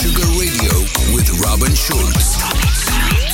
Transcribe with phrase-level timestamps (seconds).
[0.00, 0.78] Sugar Radio
[1.12, 3.27] with Robin Schulz.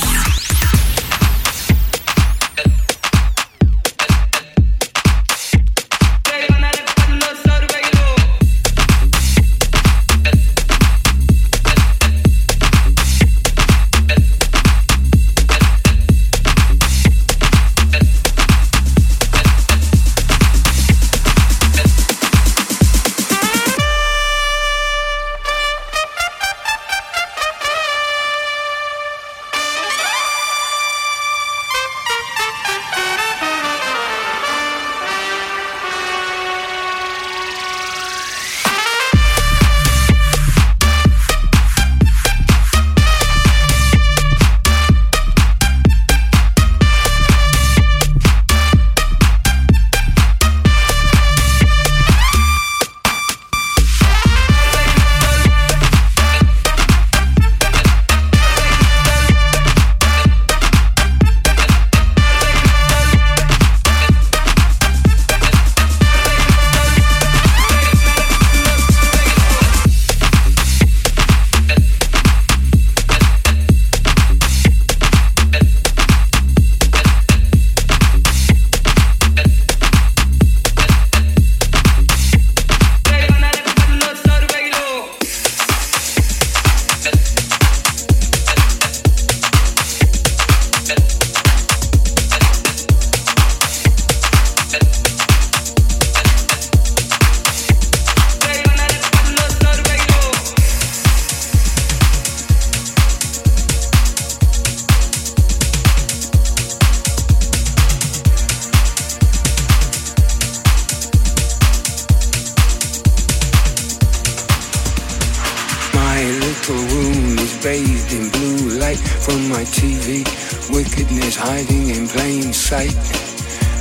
[122.75, 122.95] Sight.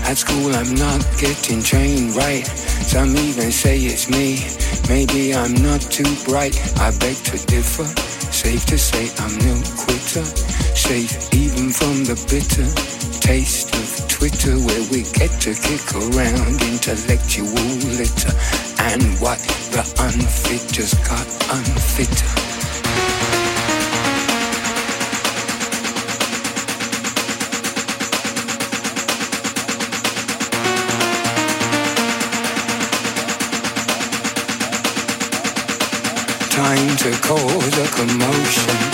[0.09, 2.47] At school, I'm not getting trained right.
[2.93, 4.29] Some even say it's me.
[4.89, 6.55] Maybe I'm not too bright.
[6.79, 7.89] I beg to differ.
[8.31, 10.25] Safe to say I'm no quitter.
[10.89, 12.69] Safe even from the bitter
[13.21, 18.35] taste of Twitter, where we get to kick around intellectual litter.
[18.91, 19.41] And what
[19.73, 22.44] the unfit just got unfitter.
[38.07, 38.94] Cause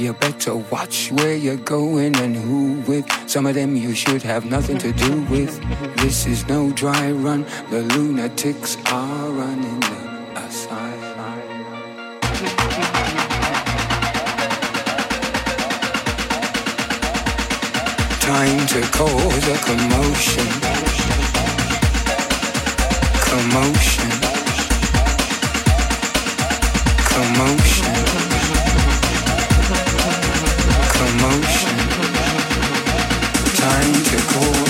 [0.00, 3.04] You better watch where you're going and who with.
[3.28, 5.60] Some of them you should have nothing to do with.
[5.98, 7.44] This is no dry run.
[7.68, 11.18] The lunatics are running the asylum.
[18.20, 20.46] Time to cause a commotion.
[23.28, 24.10] Commotion.
[27.12, 27.99] Commotion
[31.00, 31.40] gentle
[33.56, 34.69] time to cool.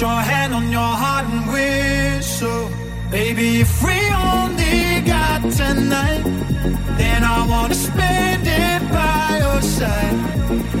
[0.00, 2.70] Your hand on your heart and whistle.
[3.10, 3.98] Baby, if we
[4.32, 6.22] only got tonight,
[6.96, 10.16] then I wanna spend it by your side.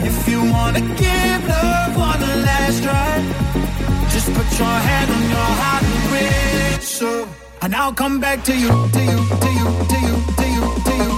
[0.08, 3.12] If you wanna give love one last try,
[4.08, 7.28] just put your hand on your heart and whistle.
[7.62, 10.92] And I'll come back to you, to you, to you, to you, to you, to
[10.94, 11.09] you, to you,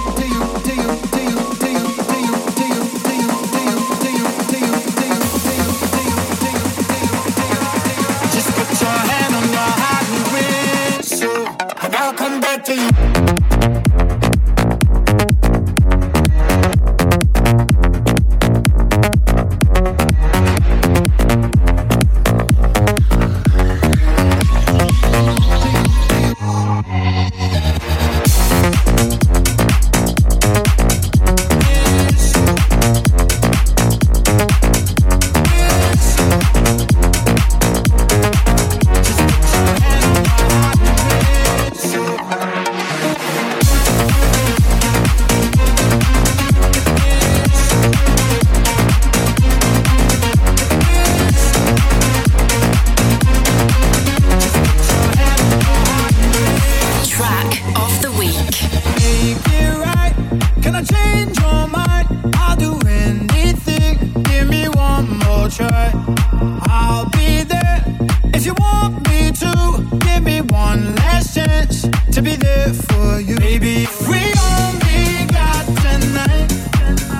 [72.13, 73.35] to be there for you.
[73.37, 74.21] Baby, if we
[74.53, 76.47] only got tonight,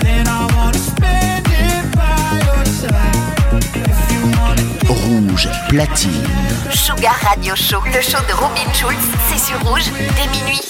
[0.04, 3.64] then I wanna spend it by your side.
[3.74, 6.28] If you wanna Rouge platine.
[6.72, 10.62] Sugar Radio Show, le show de Robin Schulz, c'est sur Rouge dès minuit.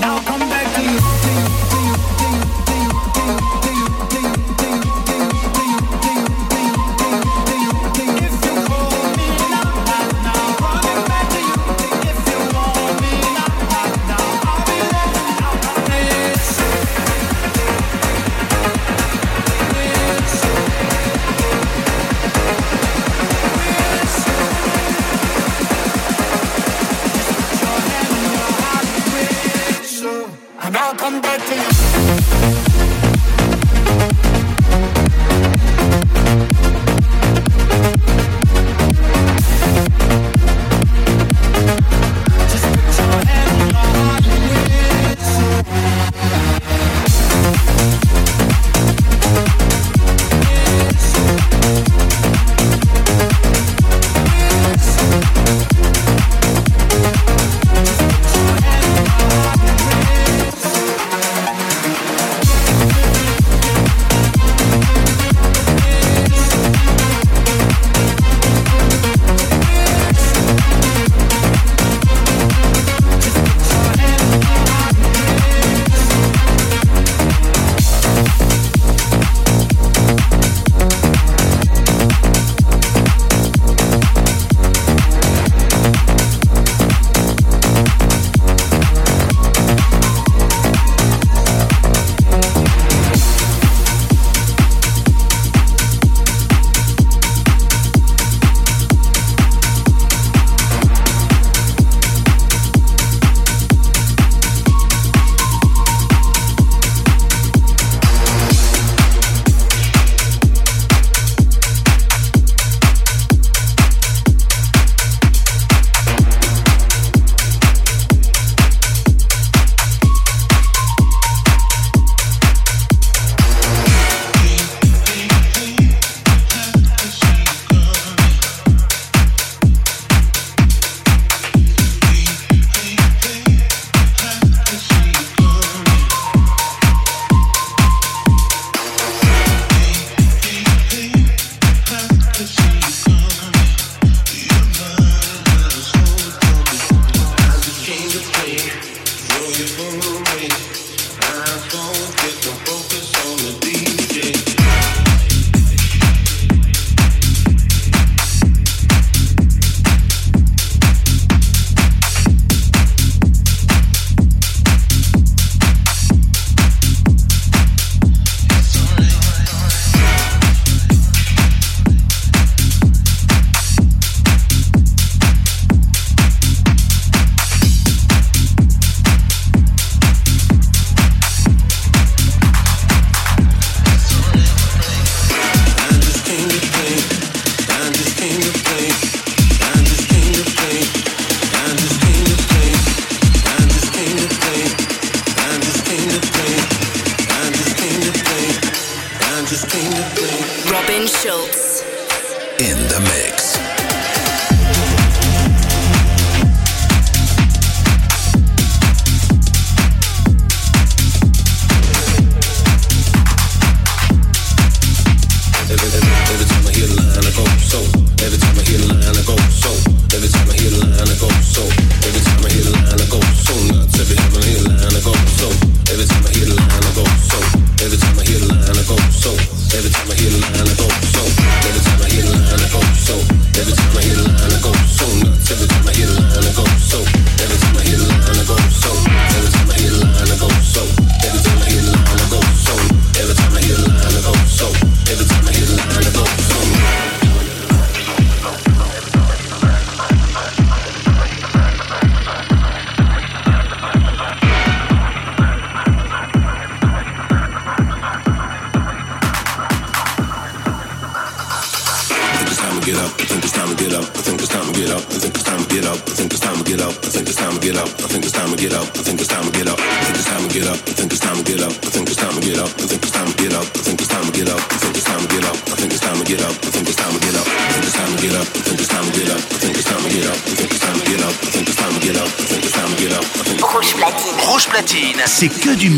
[0.00, 0.51] Now come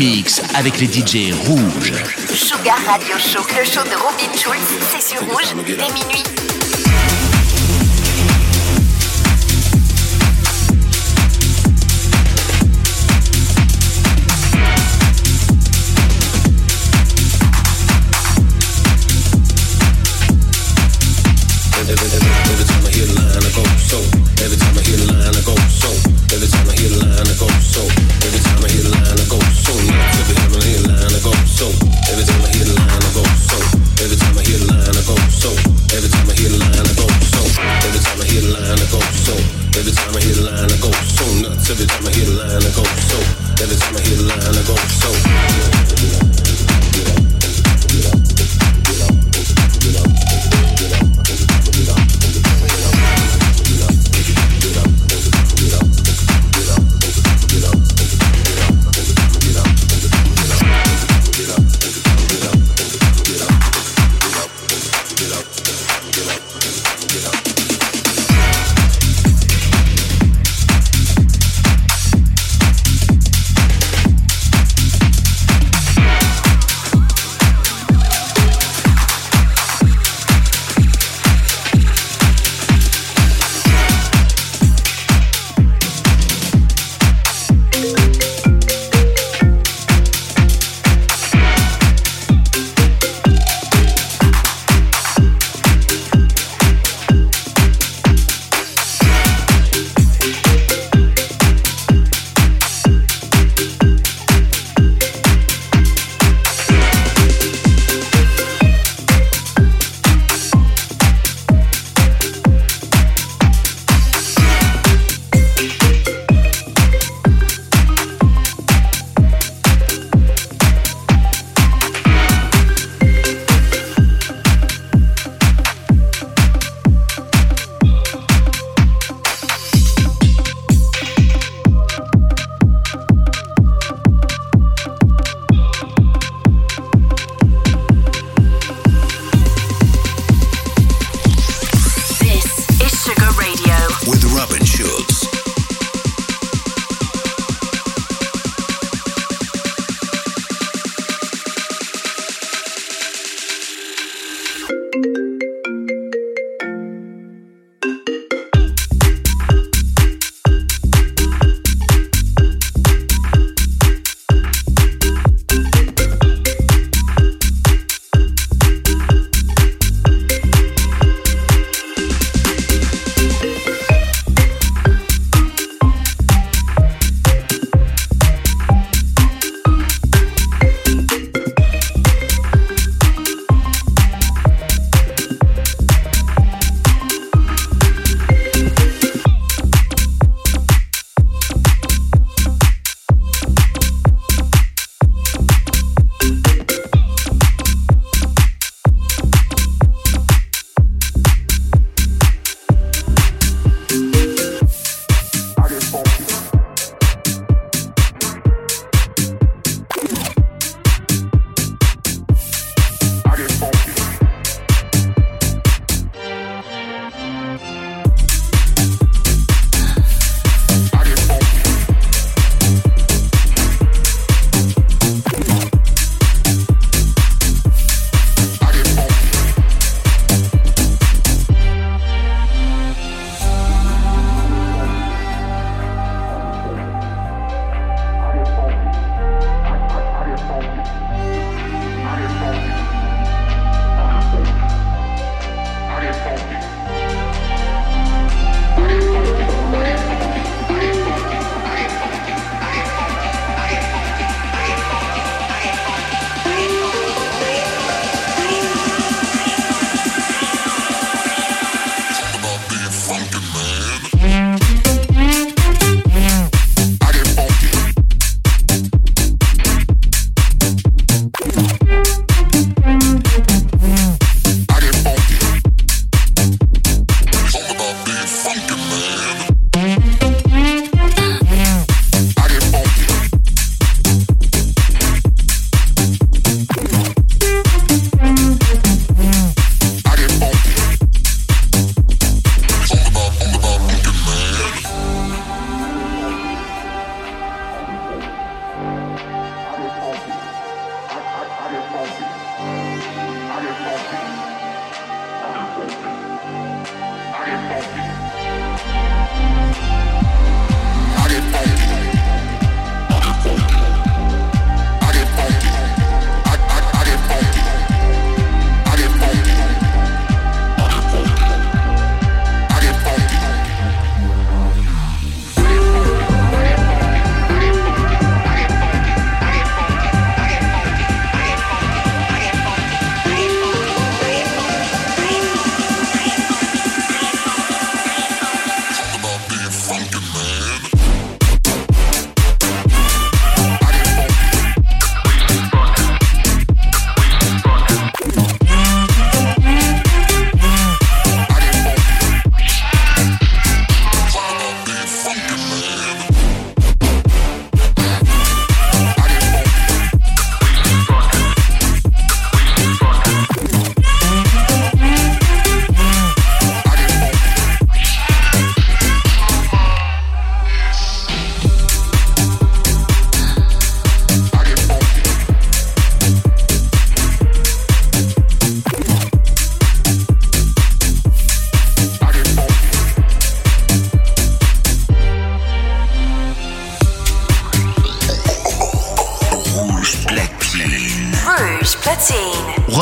[0.05, 1.93] mix avec les DJ rouges.
[2.31, 6.14] Sugar Radio Show, le show de Robin Schulz, c'est sur rouge dès minuit.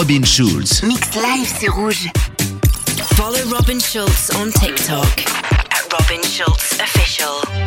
[0.03, 0.83] Robin Schulz.
[0.83, 2.09] Mix live sur Rouge.
[3.15, 5.23] Follow Robin Schulz on TikTok
[5.71, 7.62] at Robin Schulz Official.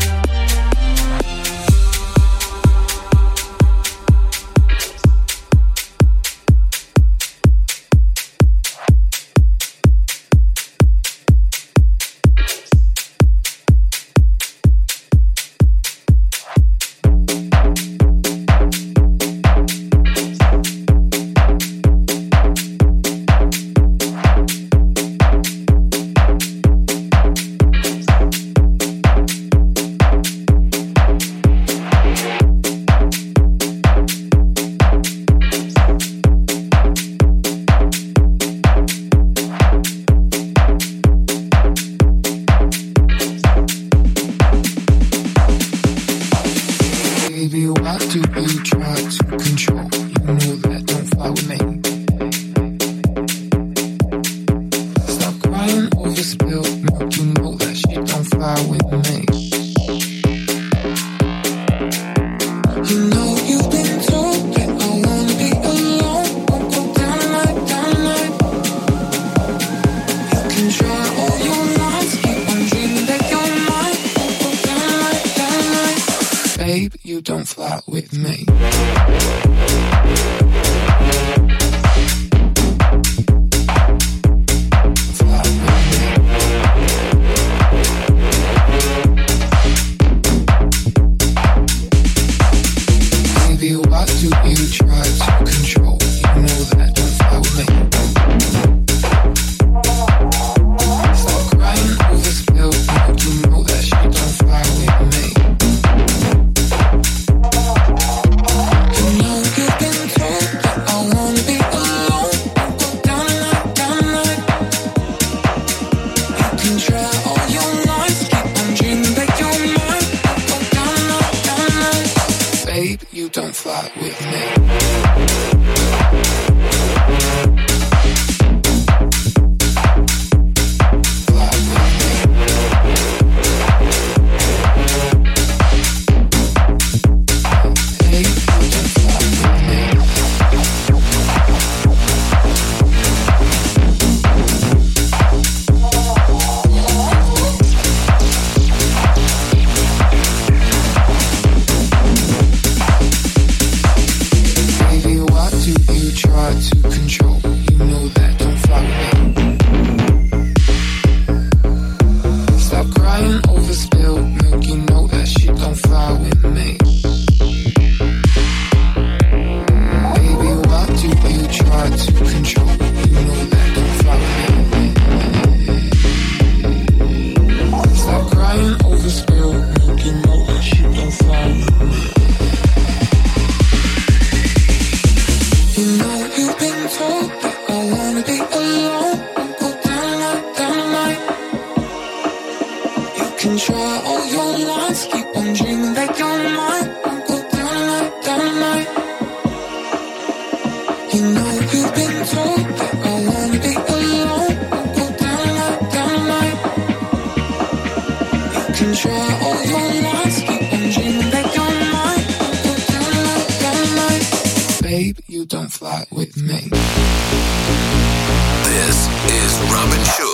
[219.65, 220.26] Robin Show.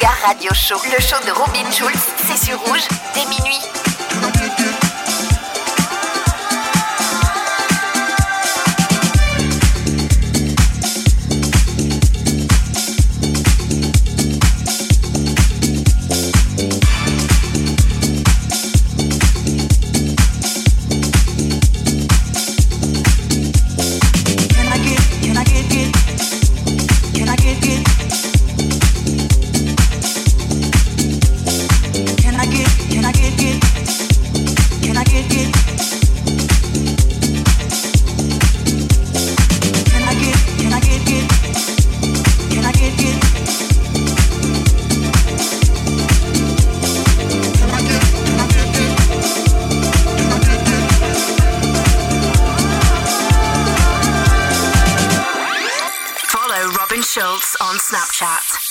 [0.00, 0.76] Gare Radio Show.
[0.84, 2.87] Le show de Robin Schulz, c'est sur rouge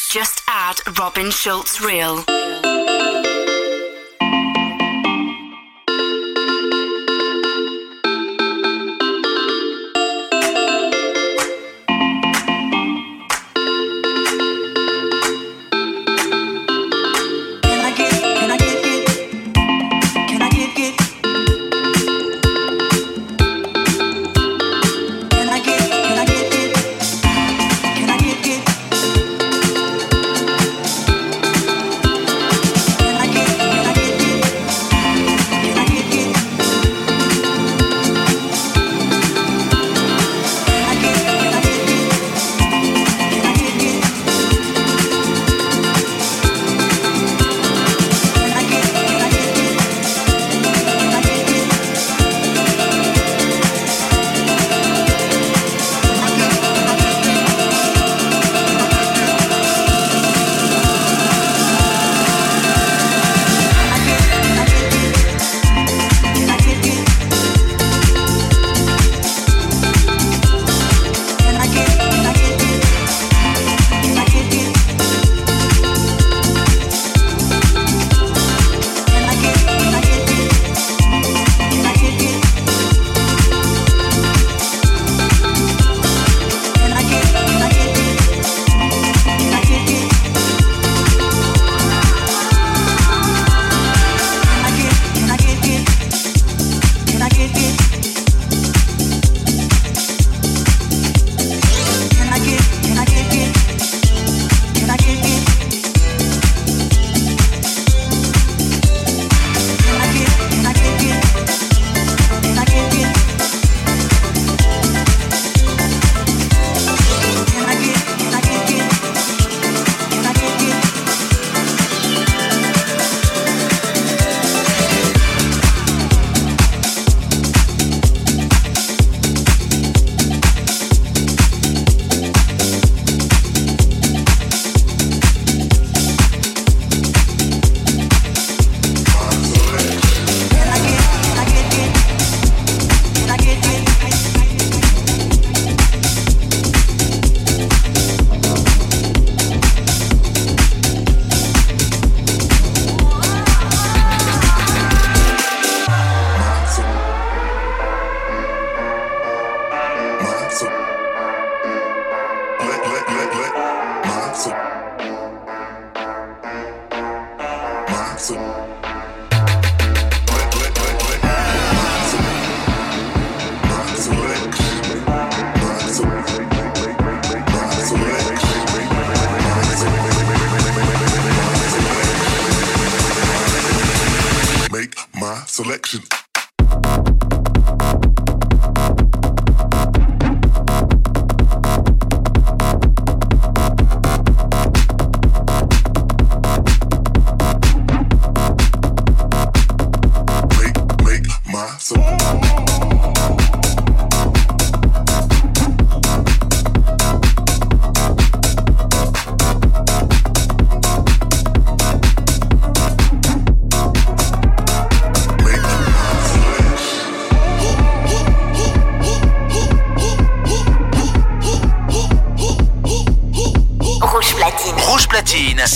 [0.10, 2.24] Just add Robin Schulz Real.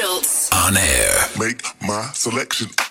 [0.00, 0.48] Schulz.
[0.52, 1.28] On air.
[1.38, 2.89] Make my selection.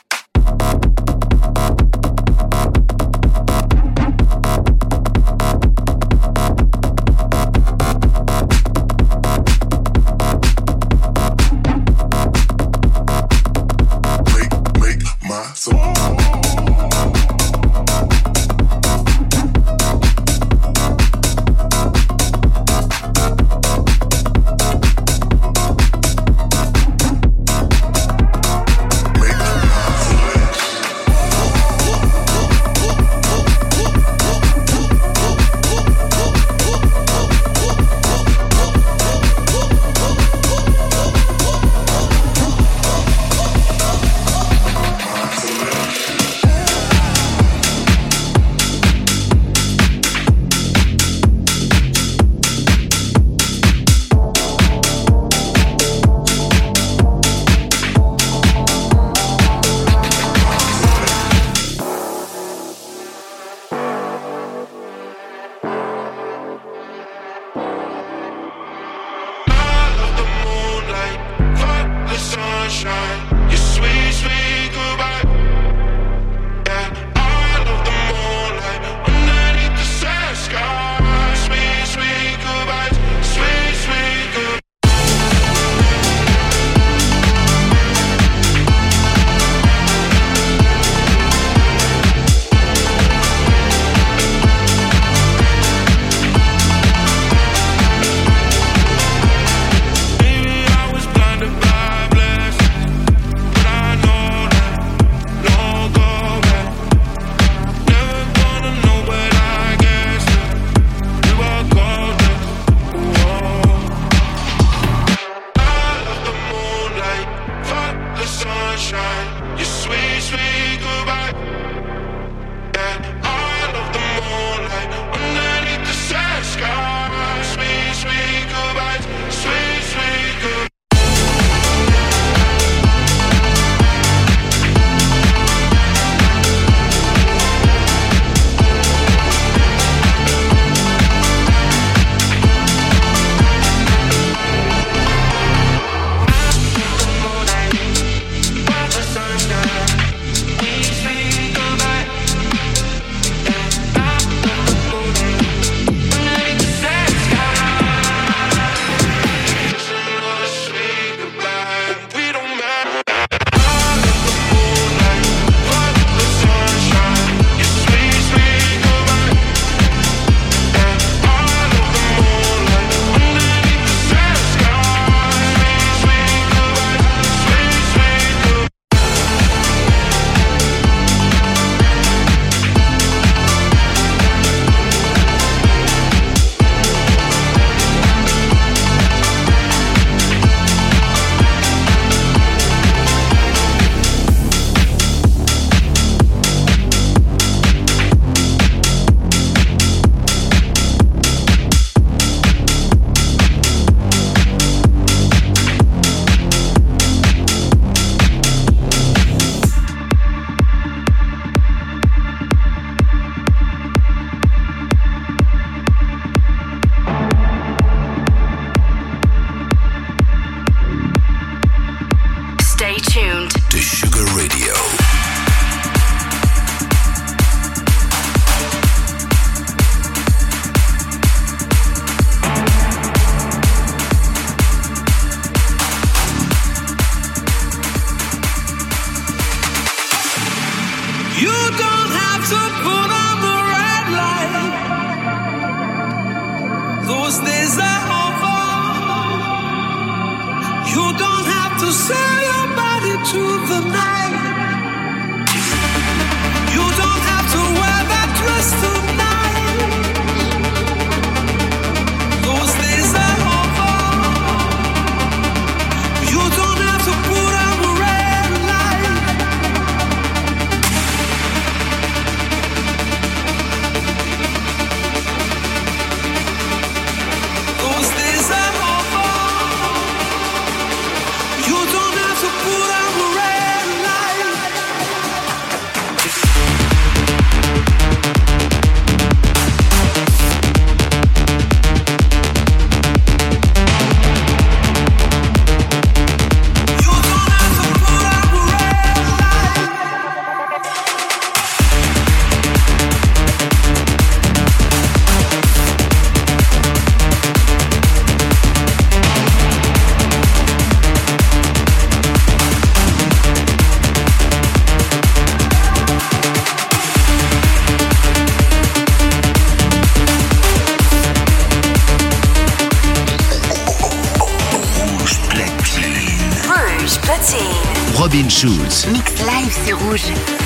[328.59, 329.05] Schulz.
[329.13, 330.58] Mix live, c'est rouge.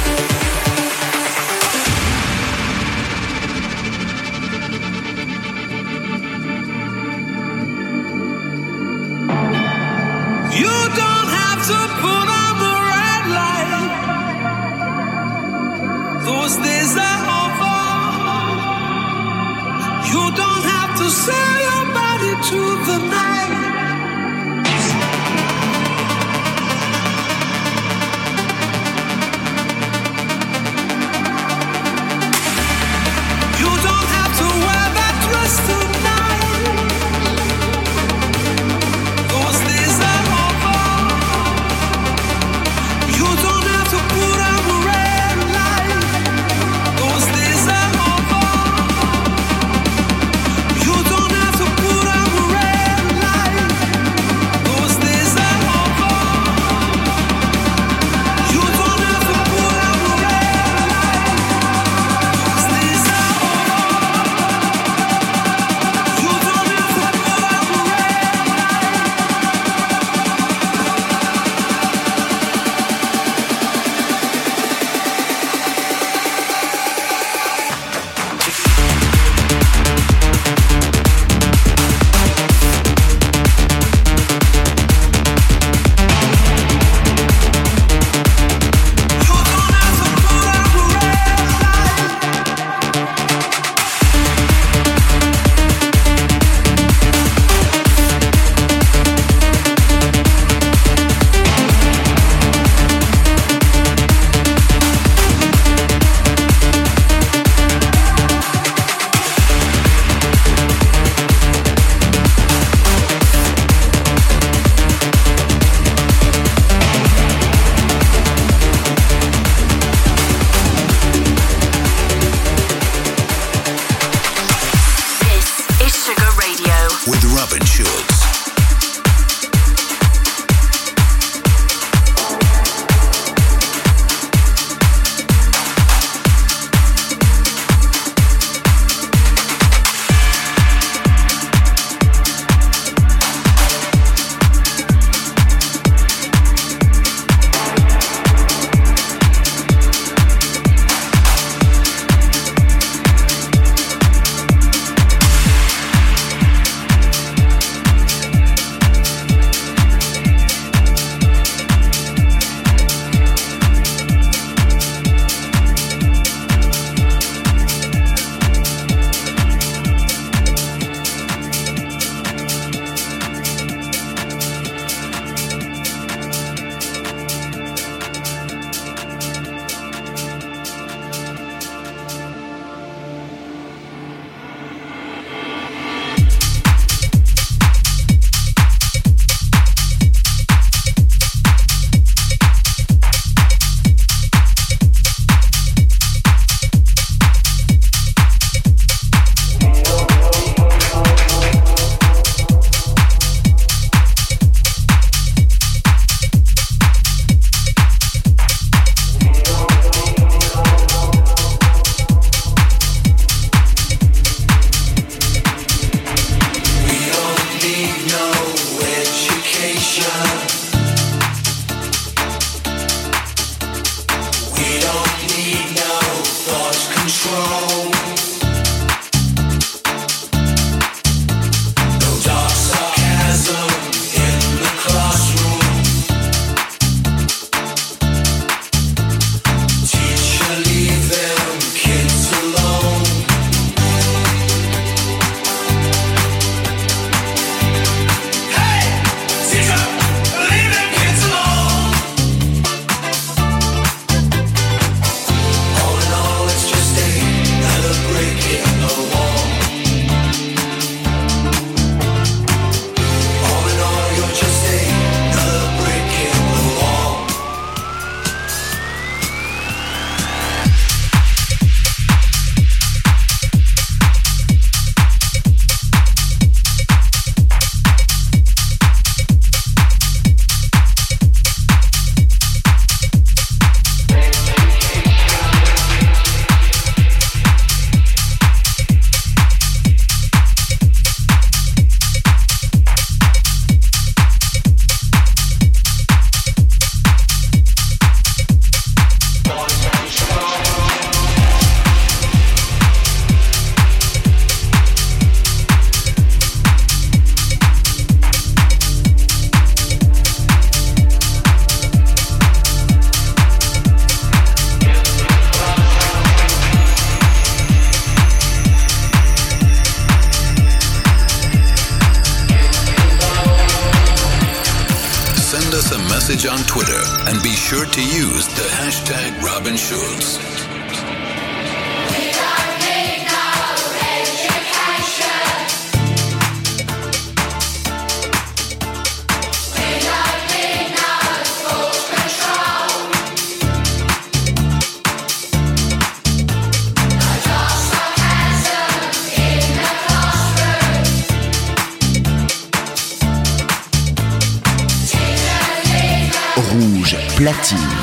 [357.64, 358.03] Rouge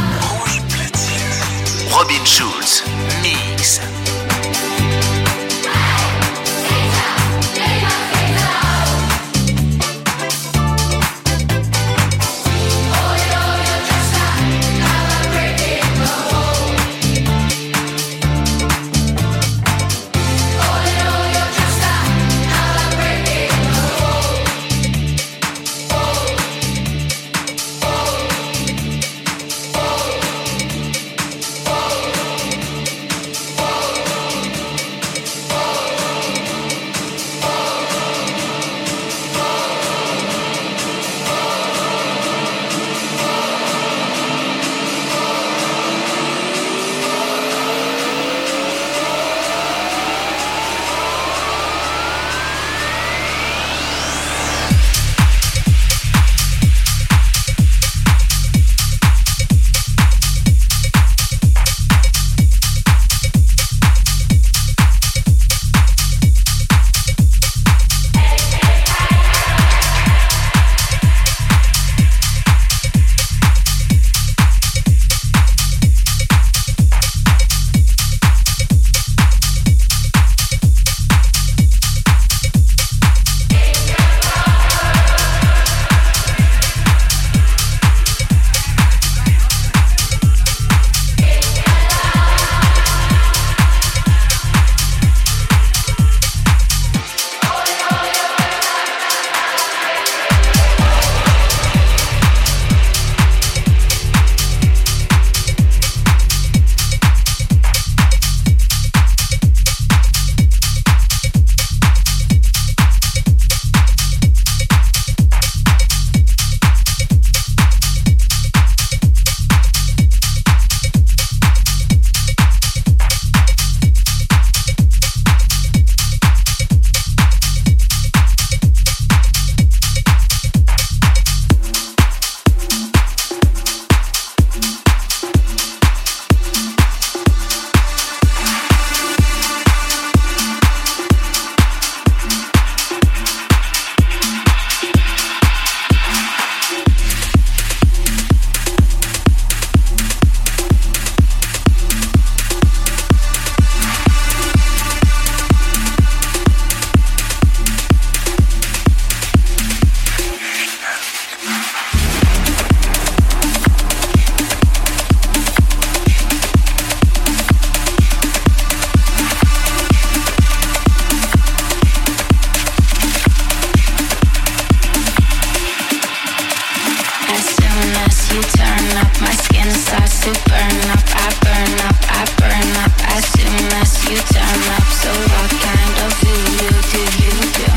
[179.20, 183.90] My skin starts to burn up, I burn up, I burn up As soon as
[184.08, 187.70] you turn up So what kind of do you do?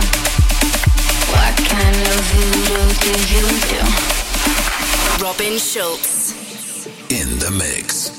[1.35, 2.21] What kind of
[3.03, 3.81] do you do?
[5.23, 6.31] Robin Schulz
[7.11, 8.11] In the mix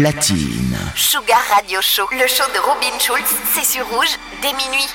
[0.00, 0.78] platine.
[0.94, 4.88] Sugar Radio Show, le show de Robin Schulz, c'est sur Rouge dès minuit.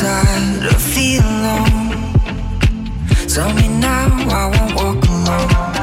[0.00, 2.12] tired of feeling alone.
[3.28, 5.75] Tell me now, I won't walk alone.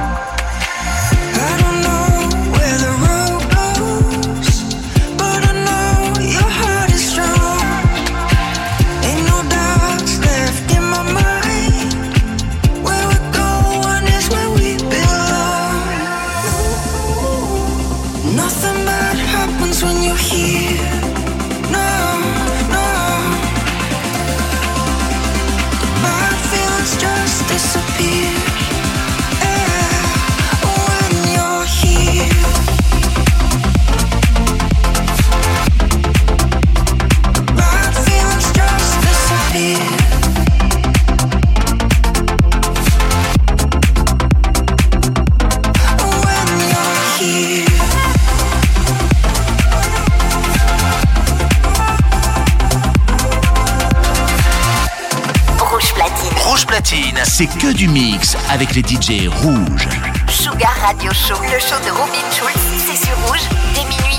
[57.44, 59.88] C'est que du mix avec les DJ rouges.
[60.30, 63.42] Sugar Radio Show, le show de Robin Schulz, c'est sur rouge
[63.74, 64.13] dès minuit.